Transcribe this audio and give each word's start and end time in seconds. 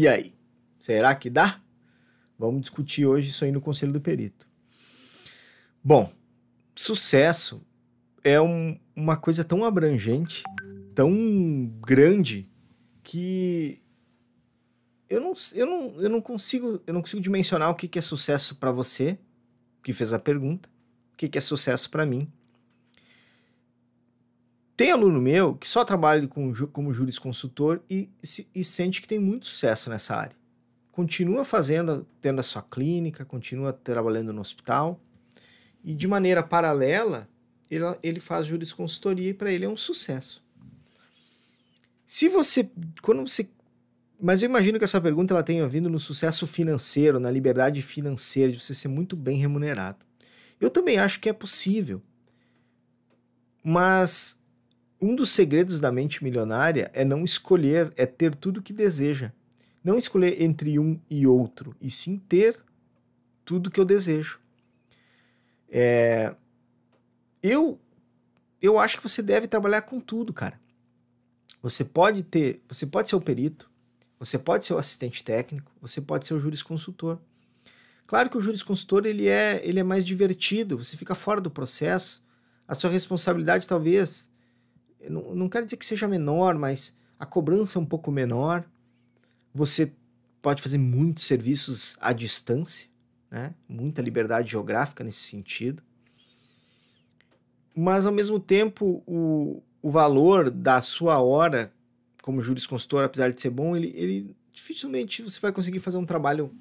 E 0.00 0.08
aí, 0.08 0.34
será 0.78 1.14
que 1.14 1.28
dá? 1.28 1.60
Vamos 2.38 2.62
discutir 2.62 3.04
hoje 3.04 3.28
isso 3.28 3.44
aí 3.44 3.52
no 3.52 3.60
Conselho 3.60 3.92
do 3.92 4.00
Perito. 4.00 4.48
Bom, 5.84 6.10
sucesso 6.74 7.62
é 8.24 8.40
um, 8.40 8.80
uma 8.96 9.14
coisa 9.18 9.44
tão 9.44 9.62
abrangente, 9.62 10.42
tão 10.94 11.70
grande, 11.82 12.50
que 13.02 13.82
eu 15.06 15.20
não, 15.20 15.34
eu 15.52 15.66
não, 15.66 16.00
eu 16.00 16.08
não, 16.08 16.22
consigo, 16.22 16.80
eu 16.86 16.94
não 16.94 17.02
consigo 17.02 17.20
dimensionar 17.20 17.68
o 17.68 17.74
que, 17.74 17.86
que 17.86 17.98
é 17.98 18.02
sucesso 18.02 18.54
para 18.54 18.72
você, 18.72 19.18
que 19.84 19.92
fez 19.92 20.14
a 20.14 20.18
pergunta, 20.18 20.66
o 21.12 21.16
que, 21.18 21.28
que 21.28 21.36
é 21.36 21.42
sucesso 21.42 21.90
para 21.90 22.06
mim. 22.06 22.26
Tem 24.80 24.90
aluno 24.90 25.20
meu 25.20 25.56
que 25.56 25.68
só 25.68 25.84
trabalha 25.84 26.26
com, 26.26 26.54
como 26.72 26.90
jurisconsultor 26.90 27.82
e, 27.90 28.08
e, 28.54 28.64
sente 28.64 29.02
que 29.02 29.06
tem 29.06 29.18
muito 29.18 29.44
sucesso 29.44 29.90
nessa 29.90 30.16
área. 30.16 30.34
Continua 30.90 31.44
fazendo, 31.44 32.06
tendo 32.18 32.40
a 32.40 32.42
sua 32.42 32.62
clínica, 32.62 33.22
continua 33.22 33.74
trabalhando 33.74 34.32
no 34.32 34.40
hospital 34.40 34.98
e 35.84 35.92
de 35.92 36.08
maneira 36.08 36.42
paralela 36.42 37.28
ele, 37.70 37.84
ele 38.02 38.20
faz 38.20 38.46
jurisconsultoria 38.46 39.28
e 39.28 39.34
para 39.34 39.52
ele 39.52 39.66
é 39.66 39.68
um 39.68 39.76
sucesso. 39.76 40.42
Se 42.06 42.30
você, 42.30 42.70
quando 43.02 43.28
você, 43.28 43.50
mas 44.18 44.40
eu 44.42 44.48
imagino 44.48 44.78
que 44.78 44.84
essa 44.84 44.98
pergunta 44.98 45.34
ela 45.34 45.42
tenha 45.42 45.68
vindo 45.68 45.90
no 45.90 46.00
sucesso 46.00 46.46
financeiro, 46.46 47.20
na 47.20 47.30
liberdade 47.30 47.82
financeira, 47.82 48.50
de 48.50 48.58
você 48.58 48.74
ser 48.74 48.88
muito 48.88 49.14
bem 49.14 49.36
remunerado. 49.36 49.98
Eu 50.58 50.70
também 50.70 50.96
acho 50.96 51.20
que 51.20 51.28
é 51.28 51.34
possível, 51.34 52.00
mas 53.62 54.39
um 55.00 55.16
dos 55.16 55.30
segredos 55.30 55.80
da 55.80 55.90
mente 55.90 56.22
milionária 56.22 56.90
é 56.92 57.04
não 57.04 57.24
escolher, 57.24 57.92
é 57.96 58.04
ter 58.04 58.34
tudo 58.34 58.62
que 58.62 58.72
deseja. 58.72 59.32
Não 59.82 59.96
escolher 59.96 60.42
entre 60.42 60.78
um 60.78 61.00
e 61.08 61.26
outro, 61.26 61.74
e 61.80 61.90
sim 61.90 62.18
ter 62.18 62.58
tudo 63.44 63.70
que 63.70 63.80
eu 63.80 63.84
desejo. 63.84 64.38
É... 65.70 66.34
Eu, 67.42 67.80
eu 68.60 68.78
acho 68.78 68.98
que 68.98 69.02
você 69.02 69.22
deve 69.22 69.48
trabalhar 69.48 69.82
com 69.82 69.98
tudo, 69.98 70.32
cara. 70.32 70.60
Você 71.62 71.82
pode 71.84 72.22
ter, 72.22 72.62
você 72.68 72.86
pode 72.86 73.08
ser 73.08 73.16
o 73.16 73.20
perito, 73.20 73.70
você 74.18 74.38
pode 74.38 74.66
ser 74.66 74.74
o 74.74 74.78
assistente 74.78 75.24
técnico, 75.24 75.72
você 75.80 76.00
pode 76.00 76.26
ser 76.26 76.34
o 76.34 76.38
jurisconsultor. 76.38 77.18
Claro 78.06 78.28
que 78.28 78.36
o 78.36 78.40
jurisconsultor 78.40 79.06
ele 79.06 79.28
é, 79.28 79.60
ele 79.64 79.80
é 79.80 79.82
mais 79.82 80.04
divertido, 80.04 80.76
você 80.76 80.96
fica 80.96 81.14
fora 81.14 81.40
do 81.40 81.50
processo, 81.50 82.22
a 82.68 82.74
sua 82.74 82.90
responsabilidade 82.90 83.66
talvez 83.66 84.29
não, 85.08 85.34
não 85.34 85.48
quero 85.48 85.64
dizer 85.64 85.76
que 85.76 85.86
seja 85.86 86.08
menor, 86.08 86.56
mas 86.56 86.96
a 87.18 87.24
cobrança 87.24 87.78
é 87.78 87.82
um 87.82 87.86
pouco 87.86 88.10
menor. 88.10 88.64
Você 89.54 89.92
pode 90.42 90.62
fazer 90.62 90.78
muitos 90.78 91.24
serviços 91.24 91.96
à 92.00 92.12
distância, 92.12 92.88
né? 93.30 93.54
muita 93.68 94.02
liberdade 94.02 94.50
geográfica 94.50 95.04
nesse 95.04 95.20
sentido. 95.20 95.82
Mas, 97.74 98.04
ao 98.04 98.12
mesmo 98.12 98.38
tempo, 98.40 99.02
o, 99.06 99.62
o 99.80 99.90
valor 99.90 100.50
da 100.50 100.82
sua 100.82 101.20
hora 101.20 101.72
como 102.22 102.42
jurisconsultor, 102.42 103.04
apesar 103.04 103.32
de 103.32 103.40
ser 103.40 103.50
bom, 103.50 103.76
ele, 103.76 103.92
ele 103.96 104.36
dificilmente 104.52 105.22
você 105.22 105.40
vai 105.40 105.52
conseguir 105.52 105.80
fazer 105.80 105.96
um 105.96 106.04
trabalho 106.04 106.54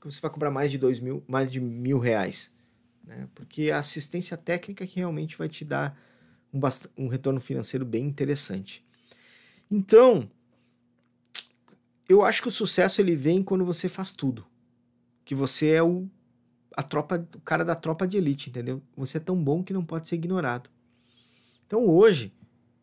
que 0.00 0.06
você 0.06 0.20
vai 0.20 0.30
cobrar 0.30 0.50
mais 0.50 0.70
de 0.70 0.78
dois 0.78 1.00
mil, 1.00 1.24
mais 1.26 1.50
de 1.50 1.60
mil 1.60 1.98
reais. 1.98 2.52
Né? 3.04 3.26
Porque 3.34 3.70
a 3.70 3.78
assistência 3.78 4.36
técnica 4.36 4.86
que 4.86 4.96
realmente 4.96 5.36
vai 5.36 5.48
te 5.48 5.64
dar 5.64 5.98
um, 6.52 6.60
um 6.96 7.08
retorno 7.08 7.40
financeiro 7.40 7.84
bem 7.84 8.04
interessante. 8.04 8.84
Então, 9.70 10.30
eu 12.08 12.24
acho 12.24 12.42
que 12.42 12.48
o 12.48 12.52
sucesso 12.52 13.00
ele 13.00 13.14
vem 13.14 13.42
quando 13.42 13.64
você 13.64 13.88
faz 13.88 14.12
tudo. 14.12 14.46
Que 15.24 15.34
você 15.34 15.70
é 15.70 15.82
o 15.82 16.08
a 16.76 16.82
tropa, 16.82 17.26
o 17.34 17.40
cara 17.40 17.64
da 17.64 17.74
tropa 17.74 18.06
de 18.06 18.16
elite, 18.16 18.50
entendeu? 18.50 18.80
Você 18.96 19.16
é 19.16 19.20
tão 19.20 19.36
bom 19.36 19.64
que 19.64 19.72
não 19.72 19.84
pode 19.84 20.08
ser 20.08 20.14
ignorado. 20.14 20.70
Então 21.66 21.84
hoje 21.84 22.32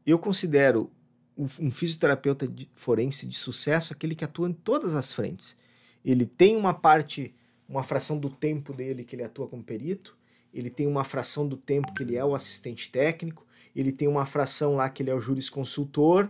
eu 0.06 0.20
considero 0.20 0.92
um 1.38 1.72
fisioterapeuta 1.72 2.52
forense 2.74 3.25
de 3.25 3.38
sucesso 3.38 3.94
aquele 3.94 4.16
que 4.16 4.24
atua 4.24 4.50
em 4.50 4.54
todas 4.54 4.96
as 4.96 5.12
frentes. 5.12 5.58
Ele 6.04 6.25
tem 6.25 6.56
uma 6.56 6.74
parte, 6.74 7.34
uma 7.68 7.84
fração 7.84 8.18
do 8.18 8.30
tempo 8.30 8.74
dele 8.74 9.04
que 9.04 9.16
ele 9.16 9.24
atua 9.24 9.48
como 9.48 9.64
perito, 9.64 10.18
ele 10.54 10.70
tem 10.70 10.88
uma 10.88 11.04
fração 11.04 11.48
do 11.48 11.58
tempo 11.58 11.94
que 11.94 12.04
ele 12.04 12.16
é 12.16 12.24
o 12.24 12.36
assistente 12.36 12.90
técnico, 12.90 13.44
ele 13.75 13.91
tem 13.91 14.08
uma 14.08 14.25
fração 14.25 14.75
lá 14.75 14.90
que 14.90 15.03
ele 15.03 15.09
é 15.09 15.13
o 15.13 15.19
jurisconsultor, 15.19 16.30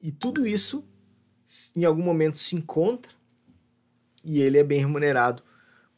e 0.00 0.12
tudo 0.12 0.46
isso 0.46 0.84
em 1.74 1.84
algum 1.84 2.02
momento 2.02 2.38
se 2.38 2.56
encontra 2.56 3.12
e 4.24 4.40
ele 4.40 4.58
é 4.58 4.64
bem 4.64 4.80
remunerado 4.80 5.42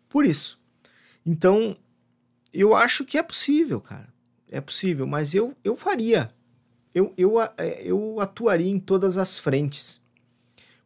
por 0.08 0.24
isso. 0.24 0.60
Então, 1.24 1.76
eu 2.52 2.74
acho 2.74 3.04
que 3.04 3.18
é 3.18 3.22
possível, 3.22 3.80
cara. 3.80 4.08
É 4.50 4.60
possível, 4.60 5.06
mas 5.06 5.34
eu, 5.34 5.54
eu 5.62 5.76
faria. 5.76 6.28
Eu, 6.94 7.12
eu, 7.18 7.34
eu 7.80 8.20
atuaria 8.20 8.70
em 8.70 8.80
todas 8.80 9.18
as 9.18 9.38
frentes. 9.38 10.00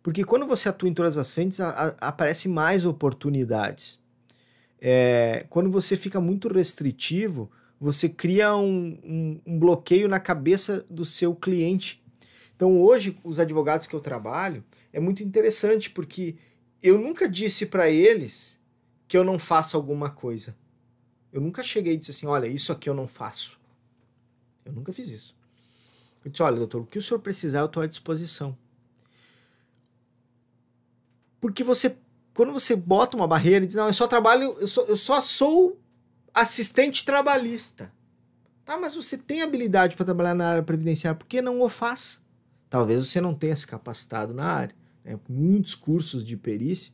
Porque 0.03 0.25
quando 0.25 0.47
você 0.47 0.69
atua 0.69 0.89
em 0.89 0.95
todas 0.95 1.17
as 1.17 1.33
frentes, 1.33 1.61
a, 1.61 1.95
a, 2.01 2.49
mais 2.49 2.85
oportunidades. 2.85 4.01
É, 4.81 5.47
quando 5.49 5.71
você 5.71 5.97
fica 5.97 6.21
muito 6.21 6.49
restritivo, 6.49 7.49
você 7.83 8.09
cria 8.09 8.55
um, 8.55 8.97
um, 9.03 9.41
um 9.45 9.59
bloqueio 9.59 10.09
na 10.09 10.21
cabeça 10.21 10.87
do 10.89 11.05
seu 11.05 11.35
cliente. 11.35 12.01
Então, 12.55 12.81
hoje, 12.81 13.19
os 13.25 13.41
advogados 13.41 13.89
que 13.89 13.95
eu 13.95 13.99
trabalho, 13.99 14.65
é 14.93 15.01
muito 15.01 15.25
interessante, 15.25 15.91
porque 15.91 16.37
eu 16.81 16.97
nunca 16.97 17.29
disse 17.29 17.67
para 17.67 17.91
eles 17.91 18.57
que 19.09 19.19
eu 19.19 19.25
não 19.25 19.37
faço 19.37 19.77
alguma 19.77 20.09
coisa. 20.09 20.57
Eu 21.33 21.41
nunca 21.41 21.61
cheguei 21.65 21.95
e 21.95 21.97
disse 21.97 22.13
assim: 22.13 22.27
olha, 22.27 22.47
isso 22.47 22.71
aqui 22.71 22.89
eu 22.89 22.95
não 22.95 23.09
faço. 23.09 23.59
Eu 24.65 24.73
nunca 24.73 24.93
fiz 24.93 25.09
isso. 25.09 25.35
Eu 26.25 26.31
disse: 26.31 26.43
olha, 26.43 26.59
doutor, 26.59 26.83
o 26.83 26.87
que 26.87 26.99
o 26.99 27.03
senhor 27.03 27.19
precisar, 27.19 27.61
eu 27.61 27.67
estou 27.67 27.83
à 27.83 27.87
disposição. 27.89 28.57
Porque 31.41 31.65
você, 31.65 31.97
quando 32.33 32.53
você 32.53 32.77
bota 32.77 33.17
uma 33.17 33.27
barreira 33.27 33.65
e 33.65 33.67
diz: 33.67 33.75
não, 33.75 33.89
eu 33.89 33.95
só 33.95 34.07
trabalho, 34.07 34.57
eu 34.61 34.69
só, 34.69 34.83
eu 34.83 34.97
só 34.97 35.21
sou 35.21 35.82
assistente 36.35 37.05
trabalhista. 37.05 37.93
Tá, 38.65 38.77
mas 38.79 38.95
você 38.95 39.19
tem 39.19 39.43
habilidade 39.43 39.97
para 39.97 40.05
trabalhar 40.05 40.35
na 40.35 40.49
área 40.49 40.63
previdenciária, 40.63 41.19
por 41.19 41.27
que 41.27 41.43
não 41.43 41.61
o 41.61 41.69
faz? 41.69 42.23
Talvez 42.71 43.07
você 43.07 43.21
não 43.21 43.35
tenha 43.35 43.57
se 43.57 43.67
capacitado 43.67 44.33
na 44.33 44.45
área. 44.45 44.75
Né? 45.05 45.19
Muitos 45.29 45.75
cursos 45.75 46.25
de 46.25 46.37
perícia, 46.37 46.93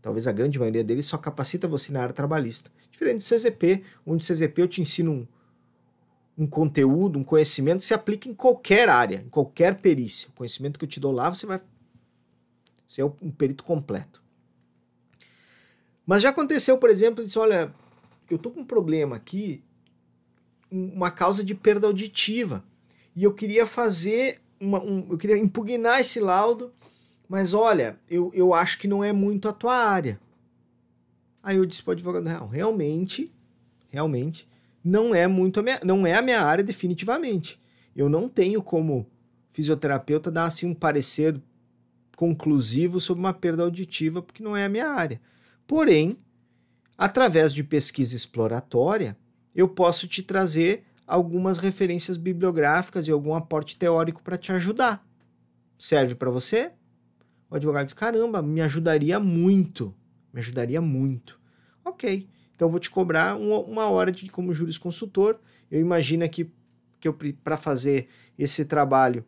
talvez 0.00 0.26
a 0.26 0.32
grande 0.32 0.58
maioria 0.58 0.82
deles, 0.82 1.06
só 1.06 1.18
capacita 1.18 1.68
você 1.68 1.92
na 1.92 2.02
área 2.02 2.14
trabalhista. 2.14 2.70
Diferente 2.90 3.18
do 3.18 3.24
CZP, 3.24 3.84
onde 4.06 4.24
o 4.24 4.34
CZP 4.34 4.62
eu 4.62 4.68
te 4.68 4.80
ensino 4.80 5.12
um, 5.12 5.26
um 6.38 6.46
conteúdo, 6.46 7.18
um 7.18 7.24
conhecimento 7.24 7.80
que 7.80 7.86
se 7.86 7.94
aplica 7.94 8.28
em 8.28 8.34
qualquer 8.34 8.88
área, 8.88 9.22
em 9.24 9.28
qualquer 9.28 9.76
perícia. 9.80 10.28
O 10.30 10.32
conhecimento 10.32 10.78
que 10.78 10.84
eu 10.84 10.88
te 10.88 10.98
dou 10.98 11.12
lá, 11.12 11.28
você 11.28 11.44
vai 11.44 11.60
ser 12.88 13.04
um 13.04 13.30
perito 13.30 13.62
completo. 13.64 14.22
Mas 16.06 16.22
já 16.22 16.30
aconteceu, 16.30 16.78
por 16.78 16.88
exemplo, 16.88 17.24
disse, 17.24 17.38
olha, 17.38 17.74
eu 18.34 18.38
tô 18.38 18.50
com 18.50 18.60
um 18.60 18.64
problema 18.64 19.16
aqui, 19.16 19.62
uma 20.70 21.10
causa 21.10 21.44
de 21.44 21.54
perda 21.54 21.86
auditiva, 21.86 22.64
e 23.14 23.24
eu 23.24 23.32
queria 23.32 23.66
fazer, 23.66 24.40
uma, 24.60 24.82
um, 24.82 25.06
eu 25.10 25.18
queria 25.18 25.38
impugnar 25.38 26.00
esse 26.00 26.20
laudo, 26.20 26.72
mas 27.28 27.54
olha, 27.54 27.98
eu, 28.08 28.30
eu 28.34 28.54
acho 28.54 28.78
que 28.78 28.88
não 28.88 29.02
é 29.02 29.12
muito 29.12 29.48
a 29.48 29.52
tua 29.52 29.74
área. 29.74 30.20
Aí 31.42 31.56
eu 31.56 31.66
disse 31.66 31.82
para 31.82 31.90
o 31.90 31.92
advogado, 31.92 32.24
não, 32.24 32.48
realmente, 32.48 33.32
realmente, 33.88 34.48
não 34.84 35.14
é 35.14 35.26
muito 35.26 35.60
a 35.60 35.62
minha, 35.62 35.80
não 35.84 36.06
é 36.06 36.14
a 36.14 36.22
minha 36.22 36.40
área 36.40 36.62
definitivamente. 36.62 37.60
Eu 37.94 38.08
não 38.08 38.28
tenho 38.28 38.62
como 38.62 39.06
fisioterapeuta 39.52 40.30
dar 40.30 40.44
assim 40.44 40.66
um 40.66 40.74
parecer 40.74 41.40
conclusivo 42.16 43.00
sobre 43.00 43.20
uma 43.20 43.32
perda 43.32 43.62
auditiva, 43.62 44.22
porque 44.22 44.42
não 44.42 44.56
é 44.56 44.64
a 44.64 44.68
minha 44.68 44.88
área. 44.88 45.20
Porém, 45.66 46.18
através 46.96 47.52
de 47.52 47.62
pesquisa 47.62 48.16
exploratória, 48.16 49.16
eu 49.54 49.68
posso 49.68 50.06
te 50.06 50.22
trazer 50.22 50.84
algumas 51.06 51.58
referências 51.58 52.16
bibliográficas 52.16 53.06
e 53.06 53.10
algum 53.10 53.34
aporte 53.34 53.76
teórico 53.76 54.22
para 54.22 54.36
te 54.36 54.52
ajudar. 54.52 55.06
Serve 55.78 56.14
para 56.14 56.30
você? 56.30 56.72
O 57.50 57.54
advogado 57.54 57.84
diz: 57.84 57.94
caramba, 57.94 58.42
me 58.42 58.60
ajudaria 58.60 59.20
muito. 59.20 59.94
Me 60.32 60.40
ajudaria 60.40 60.80
muito. 60.80 61.40
Ok. 61.84 62.28
Então 62.54 62.68
eu 62.68 62.70
vou 62.70 62.80
te 62.80 62.90
cobrar 62.90 63.36
uma, 63.36 63.88
hora 63.88 64.10
de 64.10 64.28
como 64.30 64.52
jurisconsultor. 64.52 65.38
Eu 65.70 65.80
imagino 65.80 66.28
que, 66.28 66.50
que 66.98 67.10
para 67.44 67.56
fazer 67.56 68.08
esse 68.38 68.64
trabalho 68.64 69.24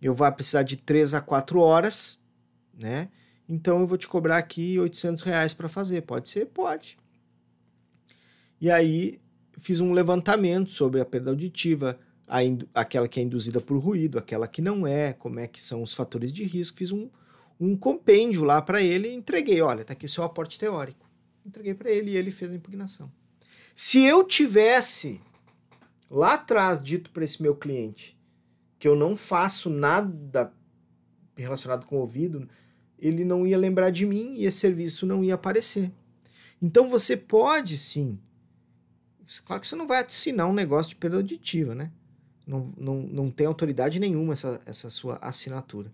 eu 0.00 0.12
vou 0.12 0.30
precisar 0.32 0.64
de 0.64 0.76
3 0.76 1.14
a 1.14 1.20
4 1.20 1.60
horas, 1.60 2.20
né? 2.74 3.08
Então 3.48 3.80
eu 3.80 3.86
vou 3.86 3.96
te 3.96 4.08
cobrar 4.08 4.36
aqui 4.36 4.78
800 4.78 5.22
reais 5.22 5.54
para 5.54 5.68
fazer. 5.68 6.02
Pode 6.02 6.28
ser? 6.28 6.46
Pode. 6.46 6.98
E 8.62 8.70
aí 8.70 9.20
fiz 9.58 9.80
um 9.80 9.92
levantamento 9.92 10.70
sobre 10.70 11.00
a 11.00 11.04
perda 11.04 11.30
auditiva, 11.30 11.98
a 12.28 12.38
aquela 12.72 13.08
que 13.08 13.18
é 13.18 13.22
induzida 13.24 13.60
por 13.60 13.76
ruído, 13.76 14.20
aquela 14.20 14.46
que 14.46 14.62
não 14.62 14.86
é, 14.86 15.12
como 15.12 15.40
é 15.40 15.48
que 15.48 15.60
são 15.60 15.82
os 15.82 15.92
fatores 15.92 16.32
de 16.32 16.44
risco. 16.44 16.78
Fiz 16.78 16.92
um, 16.92 17.10
um 17.58 17.76
compêndio 17.76 18.44
lá 18.44 18.62
para 18.62 18.80
ele 18.80 19.08
e 19.08 19.14
entreguei. 19.14 19.60
Olha, 19.60 19.84
tá 19.84 19.94
aqui 19.94 20.06
o 20.06 20.08
seu 20.08 20.22
aporte 20.22 20.60
teórico. 20.60 21.10
Entreguei 21.44 21.74
para 21.74 21.90
ele 21.90 22.12
e 22.12 22.16
ele 22.16 22.30
fez 22.30 22.52
a 22.52 22.54
impugnação. 22.54 23.10
Se 23.74 24.00
eu 24.00 24.22
tivesse 24.22 25.20
lá 26.08 26.34
atrás 26.34 26.80
dito 26.80 27.10
para 27.10 27.24
esse 27.24 27.42
meu 27.42 27.56
cliente 27.56 28.16
que 28.78 28.86
eu 28.86 28.94
não 28.94 29.16
faço 29.16 29.68
nada 29.68 30.52
relacionado 31.36 31.84
com 31.84 31.96
o 31.96 32.00
ouvido, 32.02 32.48
ele 32.96 33.24
não 33.24 33.44
ia 33.44 33.58
lembrar 33.58 33.90
de 33.90 34.06
mim 34.06 34.34
e 34.36 34.46
esse 34.46 34.58
serviço 34.58 35.04
não 35.04 35.24
ia 35.24 35.34
aparecer. 35.34 35.90
Então 36.60 36.88
você 36.88 37.16
pode 37.16 37.76
sim. 37.76 38.20
Claro 39.44 39.60
que 39.60 39.68
você 39.68 39.76
não 39.76 39.86
vai 39.86 40.04
assinar 40.04 40.48
um 40.48 40.52
negócio 40.52 40.90
de 40.90 40.96
perda 40.96 41.16
auditiva, 41.16 41.74
né? 41.74 41.90
Não, 42.46 42.72
não, 42.76 43.02
não 43.02 43.30
tem 43.30 43.46
autoridade 43.46 44.00
nenhuma 44.00 44.32
essa, 44.32 44.60
essa 44.66 44.90
sua 44.90 45.18
assinatura. 45.22 45.92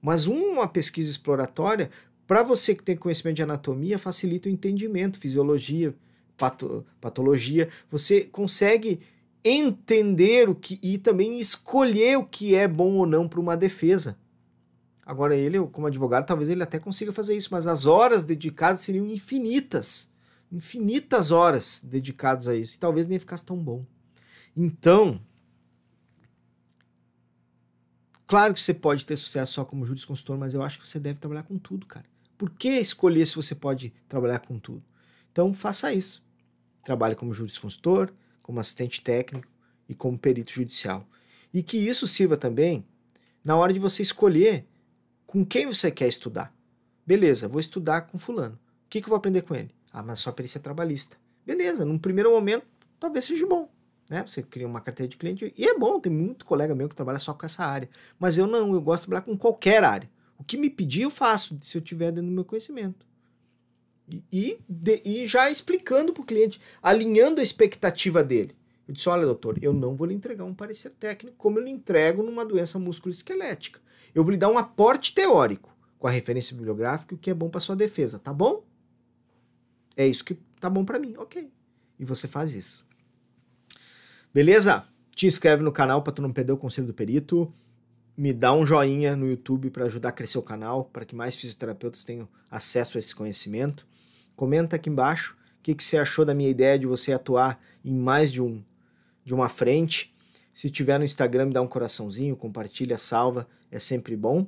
Mas 0.00 0.26
uma 0.26 0.66
pesquisa 0.66 1.10
exploratória, 1.10 1.90
para 2.26 2.42
você 2.42 2.74
que 2.74 2.82
tem 2.82 2.96
conhecimento 2.96 3.36
de 3.36 3.42
anatomia, 3.42 3.98
facilita 3.98 4.48
o 4.48 4.52
entendimento, 4.52 5.18
fisiologia, 5.18 5.94
pato, 6.36 6.84
patologia. 7.00 7.68
Você 7.90 8.22
consegue 8.22 9.00
entender 9.44 10.48
o 10.48 10.54
que 10.54 10.78
e 10.82 10.98
também 10.98 11.38
escolher 11.38 12.18
o 12.18 12.24
que 12.24 12.54
é 12.54 12.66
bom 12.66 12.94
ou 12.94 13.06
não 13.06 13.28
para 13.28 13.40
uma 13.40 13.56
defesa. 13.56 14.16
Agora 15.04 15.34
ele, 15.36 15.58
como 15.66 15.88
advogado, 15.88 16.26
talvez 16.26 16.48
ele 16.48 16.62
até 16.62 16.78
consiga 16.78 17.12
fazer 17.12 17.36
isso, 17.36 17.48
mas 17.50 17.66
as 17.66 17.86
horas 17.86 18.24
dedicadas 18.24 18.82
seriam 18.82 19.06
infinitas. 19.06 20.11
Infinitas 20.52 21.30
horas 21.30 21.80
dedicadas 21.82 22.46
a 22.46 22.54
isso. 22.54 22.76
E 22.76 22.78
talvez 22.78 23.06
nem 23.06 23.18
ficasse 23.18 23.44
tão 23.44 23.56
bom. 23.56 23.84
Então, 24.56 25.20
Claro 28.32 28.54
que 28.54 28.60
você 28.60 28.72
pode 28.72 29.04
ter 29.04 29.14
sucesso 29.18 29.52
só 29.52 29.62
como 29.62 29.84
jurisconsultor, 29.84 30.38
mas 30.38 30.54
eu 30.54 30.62
acho 30.62 30.80
que 30.80 30.88
você 30.88 30.98
deve 30.98 31.18
trabalhar 31.18 31.42
com 31.42 31.58
tudo, 31.58 31.86
cara. 31.86 32.06
Por 32.38 32.48
que 32.48 32.70
escolher 32.70 33.26
se 33.26 33.36
você 33.36 33.54
pode 33.54 33.92
trabalhar 34.08 34.38
com 34.38 34.58
tudo? 34.58 34.82
Então, 35.30 35.52
faça 35.52 35.92
isso. 35.92 36.24
Trabalhe 36.82 37.14
como 37.14 37.34
jurisconsultor, 37.34 38.10
como 38.42 38.58
assistente 38.58 39.02
técnico 39.02 39.46
e 39.86 39.94
como 39.94 40.18
perito 40.18 40.50
judicial. 40.50 41.06
E 41.52 41.62
que 41.62 41.76
isso 41.76 42.08
sirva 42.08 42.34
também 42.38 42.86
na 43.44 43.54
hora 43.54 43.70
de 43.70 43.78
você 43.78 44.02
escolher 44.02 44.66
com 45.26 45.44
quem 45.44 45.66
você 45.66 45.90
quer 45.90 46.08
estudar. 46.08 46.56
Beleza, 47.06 47.48
vou 47.48 47.60
estudar 47.60 48.00
com 48.02 48.18
fulano. 48.18 48.58
O 48.86 48.88
que, 48.88 49.02
que 49.02 49.08
eu 49.08 49.10
vou 49.10 49.18
aprender 49.18 49.42
com 49.42 49.54
ele? 49.54 49.74
Ah, 49.92 50.02
mas 50.02 50.20
só 50.20 50.32
perícia 50.32 50.60
trabalhista. 50.60 51.16
Beleza, 51.44 51.84
num 51.84 51.98
primeiro 51.98 52.30
momento 52.30 52.64
talvez 52.98 53.24
seja 53.24 53.46
bom 53.46 53.68
né? 54.12 54.22
Você 54.26 54.42
cria 54.42 54.66
uma 54.66 54.80
carteira 54.80 55.08
de 55.08 55.16
cliente 55.16 55.52
e 55.56 55.66
é 55.66 55.76
bom, 55.76 55.98
tem 55.98 56.12
muito 56.12 56.44
colega 56.44 56.74
meu 56.74 56.86
que 56.86 56.94
trabalha 56.94 57.18
só 57.18 57.32
com 57.32 57.46
essa 57.46 57.64
área. 57.64 57.88
Mas 58.18 58.36
eu 58.36 58.46
não, 58.46 58.74
eu 58.74 58.80
gosto 58.80 59.04
de 59.04 59.06
trabalhar 59.06 59.24
com 59.24 59.38
qualquer 59.38 59.82
área. 59.82 60.10
O 60.38 60.44
que 60.44 60.58
me 60.58 60.68
pedir 60.68 61.02
eu 61.02 61.10
faço, 61.10 61.56
se 61.62 61.78
eu 61.78 61.80
tiver 61.80 62.12
dentro 62.12 62.28
do 62.28 62.34
meu 62.34 62.44
conhecimento. 62.44 63.06
E, 64.06 64.22
e, 64.30 64.58
de, 64.68 65.00
e 65.02 65.26
já 65.26 65.50
explicando 65.50 66.12
para 66.12 66.22
o 66.22 66.26
cliente, 66.26 66.60
alinhando 66.82 67.40
a 67.40 67.42
expectativa 67.42 68.22
dele. 68.22 68.54
Eu 68.86 68.92
disse: 68.92 69.08
olha, 69.08 69.24
doutor, 69.24 69.58
eu 69.62 69.72
não 69.72 69.96
vou 69.96 70.06
lhe 70.06 70.14
entregar 70.14 70.44
um 70.44 70.54
parecer 70.54 70.90
técnico 70.90 71.36
como 71.38 71.58
eu 71.58 71.64
lhe 71.64 71.70
entrego 71.70 72.22
numa 72.22 72.44
doença 72.44 72.78
musculoesquelética. 72.78 73.80
Eu 74.14 74.22
vou 74.22 74.32
lhe 74.32 74.36
dar 74.36 74.50
um 74.50 74.58
aporte 74.58 75.14
teórico 75.14 75.74
com 75.98 76.06
a 76.06 76.10
referência 76.10 76.54
bibliográfica, 76.54 77.14
o 77.14 77.18
que 77.18 77.30
é 77.30 77.34
bom 77.34 77.48
para 77.48 77.60
sua 77.60 77.76
defesa, 77.76 78.18
tá 78.18 78.32
bom? 78.32 78.62
É 79.96 80.06
isso 80.06 80.24
que 80.24 80.34
tá 80.60 80.68
bom 80.70 80.84
para 80.84 80.98
mim, 80.98 81.14
ok. 81.16 81.50
E 81.98 82.04
você 82.04 82.26
faz 82.26 82.54
isso. 82.54 82.84
Beleza? 84.32 84.84
Te 85.14 85.26
inscreve 85.26 85.62
no 85.62 85.70
canal 85.70 86.02
para 86.02 86.12
tu 86.12 86.22
não 86.22 86.32
perder 86.32 86.52
o 86.52 86.56
conselho 86.56 86.86
do 86.86 86.94
perito. 86.94 87.52
Me 88.16 88.32
dá 88.32 88.52
um 88.52 88.64
joinha 88.66 89.14
no 89.14 89.26
YouTube 89.26 89.70
para 89.70 89.84
ajudar 89.84 90.10
a 90.10 90.12
crescer 90.12 90.38
o 90.38 90.42
canal, 90.42 90.84
para 90.84 91.04
que 91.04 91.14
mais 91.14 91.36
fisioterapeutas 91.36 92.04
tenham 92.04 92.28
acesso 92.50 92.96
a 92.96 93.00
esse 93.00 93.14
conhecimento. 93.14 93.86
Comenta 94.34 94.76
aqui 94.76 94.88
embaixo 94.88 95.36
o 95.58 95.62
que, 95.62 95.74
que 95.74 95.84
você 95.84 95.98
achou 95.98 96.24
da 96.24 96.34
minha 96.34 96.50
ideia 96.50 96.78
de 96.78 96.86
você 96.86 97.12
atuar 97.12 97.62
em 97.84 97.94
mais 97.94 98.30
de 98.32 98.42
um 98.42 98.62
de 99.24 99.32
uma 99.32 99.48
frente. 99.48 100.12
Se 100.52 100.68
tiver 100.68 100.98
no 100.98 101.04
Instagram, 101.04 101.46
me 101.46 101.52
dá 101.52 101.62
um 101.62 101.68
coraçãozinho, 101.68 102.36
compartilha, 102.36 102.98
salva, 102.98 103.48
é 103.70 103.78
sempre 103.78 104.16
bom. 104.16 104.46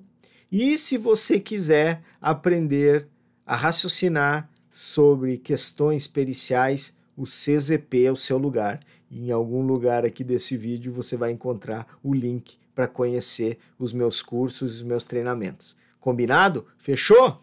E 0.50 0.76
se 0.76 0.96
você 0.96 1.40
quiser 1.40 2.02
aprender 2.20 3.08
a 3.46 3.56
raciocinar 3.56 4.50
sobre 4.76 5.38
questões 5.38 6.08
periciais, 6.08 6.92
o 7.16 7.22
CZP 7.22 8.06
é 8.06 8.10
o 8.10 8.16
seu 8.16 8.36
lugar. 8.36 8.80
E 9.08 9.28
em 9.28 9.30
algum 9.30 9.64
lugar 9.64 10.04
aqui 10.04 10.24
desse 10.24 10.56
vídeo 10.56 10.92
você 10.92 11.16
vai 11.16 11.30
encontrar 11.30 11.86
o 12.02 12.12
link 12.12 12.56
para 12.74 12.88
conhecer 12.88 13.56
os 13.78 13.92
meus 13.92 14.20
cursos 14.20 14.72
e 14.72 14.74
os 14.74 14.82
meus 14.82 15.04
treinamentos. 15.04 15.76
Combinado? 16.00 16.66
Fechou? 16.76 17.40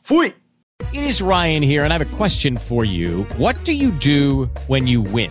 Fui! 0.00 0.34
It 0.92 1.08
is 1.08 1.20
Ryan 1.20 1.62
here 1.62 1.84
and 1.84 1.92
I 1.92 1.96
have 1.96 2.02
a 2.02 2.16
question 2.16 2.56
for 2.56 2.84
you. 2.84 3.24
What 3.38 3.64
do 3.64 3.70
you 3.70 3.92
do 3.92 4.50
when 4.66 4.88
you 4.88 5.02
win? 5.02 5.30